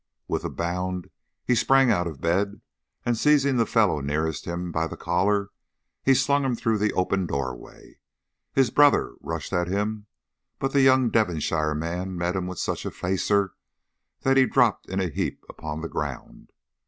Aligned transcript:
With 0.27 0.43
a 0.43 0.49
bound 0.49 1.11
he 1.45 1.53
sprang 1.53 1.91
out 1.91 2.07
of 2.07 2.19
bed, 2.21 2.59
and 3.05 3.15
seizing 3.15 3.57
the 3.57 3.67
fellow 3.67 4.01
nearest 4.01 4.45
him 4.45 4.71
by 4.71 4.87
the 4.87 4.97
collar, 4.97 5.51
he 6.03 6.15
slung 6.15 6.43
him 6.43 6.55
through 6.55 6.79
the 6.79 6.91
open 6.93 7.27
doorway. 7.27 7.99
His 8.51 8.71
brother 8.71 9.13
rushed 9.21 9.53
at 9.53 9.67
him, 9.67 10.07
but 10.57 10.73
the 10.73 10.81
young 10.81 11.11
Devonshire 11.11 11.75
man 11.75 12.15
met 12.17 12.35
him 12.35 12.47
with 12.47 12.57
such 12.57 12.83
a 12.83 12.89
facer 12.89 13.53
that 14.21 14.37
he 14.37 14.47
dropped 14.47 14.89
in 14.89 14.99
a 14.99 15.07
heap 15.07 15.43
upon 15.47 15.81
the 15.81 15.87
ground. 15.87 16.49